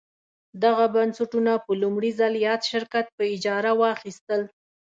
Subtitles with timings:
[0.63, 4.41] دغه بنسټونه په لومړي ځل یاد شرکت په اجاره واخیستل.